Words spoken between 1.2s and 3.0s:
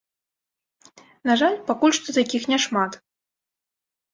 На жаль, пакуль што такіх няшмат.